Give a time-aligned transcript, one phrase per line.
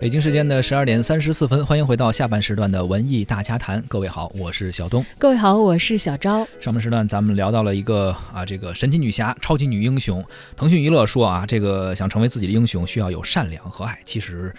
[0.00, 3.84] 北京时间的十二点三十四分，欢迎回到下半时段的文艺大家谈。
[3.86, 5.04] 各位好，我是小东。
[5.18, 6.48] 各位好，我是小昭。
[6.58, 10.24] 上半时段咱们聊到了一个啊，这个神奇女侠、超级女英雄。
[10.56, 13.98] 腾讯娱乐说啊，这个想成为自己的英雄，需要有善良和爱。
[14.06, 14.50] 其实，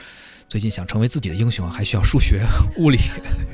[0.48, 2.44] 最近想成为自己的英雄，还需要数学、
[2.78, 3.00] 物理、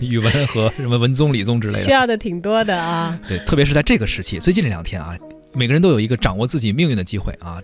[0.02, 1.80] 语文和什么文综、理综之类的。
[1.80, 3.18] 需要的挺多的啊。
[3.30, 5.18] 对，特别是在这个时期，最近这两天啊，
[5.54, 7.62] 每个人都有一个掌握自己命运的机会啊。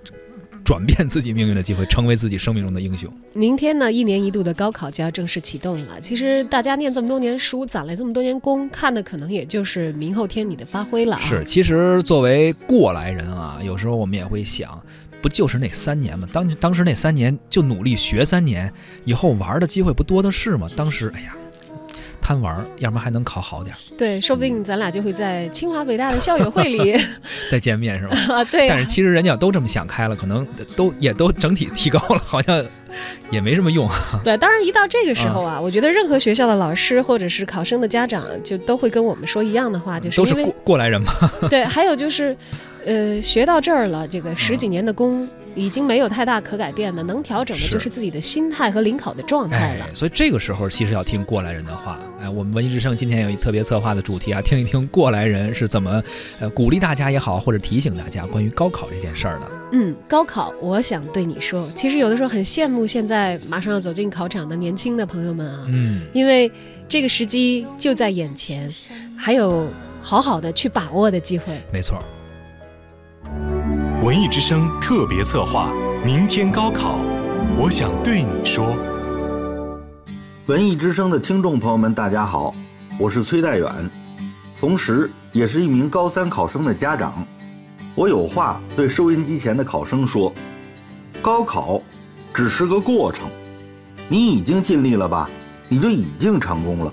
[0.63, 3.11] 转变自己命运的机会，成为自己生命中的英雄。
[3.33, 5.99] 明天呢，一年一度的高考就要正式启动了。
[5.99, 11.17] 其实大家念这么多年书，攒了这么多年功，看的可能也就是明后天你的发挥了。
[11.19, 14.81] 是，其实作为过来人啊，有时候我们也会想，
[15.21, 16.27] 不就是那三年吗？
[16.31, 18.71] 当当时那三年就努力学三年，
[19.03, 20.69] 以后玩的机会不多的是吗？
[20.75, 21.35] 当时，哎呀。
[22.23, 23.75] 贪玩，要不然还能考好点。
[23.97, 26.97] 对，说不定咱俩就会在清华北大的校友会里
[27.51, 28.17] 再见面，是吧？
[28.33, 28.69] 啊，对。
[28.69, 30.47] 但是其实人家都这么想开了，可能
[30.77, 32.63] 都也都整体提高了，好像
[33.29, 33.89] 也没什么用。
[34.23, 41.11] 对，当然一到这个时候啊，我觉得任何学校的老师或者是考生的家长，就都会跟我们说一样的话，就是都是过过来人嘛。
[41.51, 42.35] 对，还有就是，
[42.85, 45.27] 呃，学到这儿了，这个十几年的功。
[45.55, 49.85] 已经没有太大可改变的，能调整的就是自己的心态和临考的状态了。
[49.93, 51.99] 所以这个时候其实要听过来人的话。
[52.19, 56.01] 哎，我们文艺之声今天有一特别策划的主题啊，听一听过来人是怎么
[56.39, 59.51] 呃鼓励大家也好，或者提醒大家关于高考这件事儿的。
[59.73, 65.65] 嗯，高考，我想对你说，其实有的时候很羡慕现在马上要走进考场的年轻的朋友们啊。
[65.67, 66.49] 嗯，因为
[66.87, 68.71] 这个时机就在眼前，
[69.17, 69.67] 还有
[70.01, 71.61] 好好的去把握的机会。
[71.73, 72.01] 没错。
[74.03, 75.71] 文艺之声特别策划：
[76.03, 76.97] 明天高考，
[77.57, 78.75] 我想对你说。
[80.47, 82.53] 文艺之声的听众朋友们，大家好，
[82.99, 83.71] 我是崔代远，
[84.59, 87.13] 同时也是一名高三考生的家长。
[87.95, 90.33] 我有话对收音机前的考生说：
[91.21, 91.81] 高考
[92.33, 93.29] 只是个过程，
[94.09, 95.29] 你已经尽力了吧？
[95.69, 96.91] 你就已经成功了。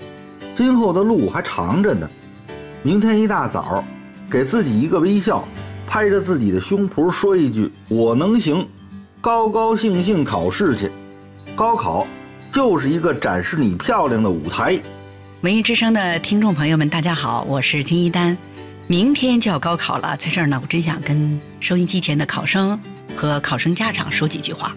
[0.53, 2.09] 今后的路还长着呢。
[2.83, 3.83] 明天一大早，
[4.29, 5.43] 给自己一个微笑。
[5.91, 8.65] 拍着自己的胸脯说一句：“我能行！”
[9.19, 10.89] 高高兴兴考试去。
[11.53, 12.07] 高考
[12.49, 14.79] 就是一个展示你漂亮的舞台。
[15.41, 18.37] 文艺之声的听众朋友们，大家好，我是金一丹。
[18.87, 22.79] 明天就要高考了，在这儿呢，我真想跟收音机前的考生
[23.13, 24.73] 和考生家长说几句话。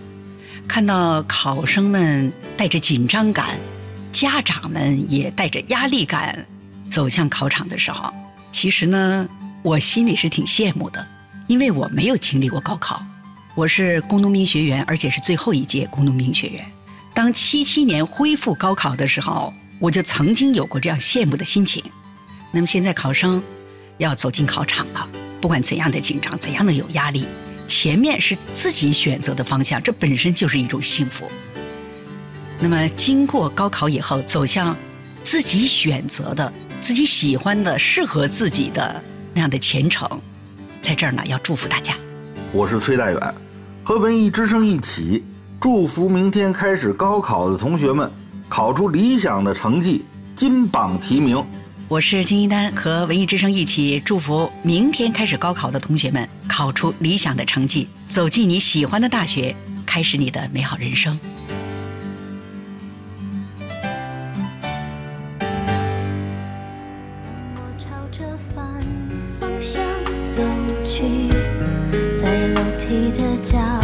[0.66, 3.50] 看到考生们带着紧张感，
[4.10, 6.44] 家长们也带着压力感
[6.90, 8.12] 走向考场的时候，
[8.50, 9.28] 其实呢。
[9.64, 11.06] 我心里是挺羡慕的，
[11.46, 13.02] 因为我没有经历过高考，
[13.54, 16.62] 我是工农兵学员，而且是最后一届工农兵学员。
[17.14, 21.82] 当七七年恢复高考的时候，我就曾经有过这样羡慕的心情。
[22.52, 23.42] 那么现在考生
[23.96, 25.08] 要走进考场了，
[25.40, 27.24] 不管怎样的紧张，怎样的有压力，
[27.66, 31.26] 前面是自己选择的方向，这本身就是一种幸福。
[32.60, 34.76] 那么经过高考以后，走向
[35.22, 36.52] 自己选择的、
[36.82, 39.02] 自己喜欢的、适合自己的。
[39.34, 40.08] 那样的前程，
[40.80, 41.94] 在这儿呢，要祝福大家。
[42.52, 43.34] 我是崔代远，
[43.82, 45.24] 和文艺之声一起
[45.60, 48.08] 祝福明天开始高考的同学们
[48.48, 50.04] 考出理想的成绩，
[50.36, 51.44] 金榜题名。
[51.88, 61.18] 我是金一丹，和文艺之声一起祝福明天开始高考的同学们考出理想的成绩，走进你喜欢的大学，开始你的美好人生。
[73.44, 73.83] 家